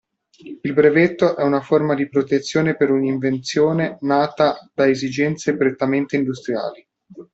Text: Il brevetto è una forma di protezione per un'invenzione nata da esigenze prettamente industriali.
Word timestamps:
Il 0.61 0.73
brevetto 0.73 1.37
è 1.37 1.43
una 1.43 1.61
forma 1.61 1.93
di 1.93 2.09
protezione 2.09 2.75
per 2.75 2.89
un'invenzione 2.89 3.99
nata 4.01 4.67
da 4.73 4.87
esigenze 4.89 5.55
prettamente 5.55 6.15
industriali. 6.15 6.83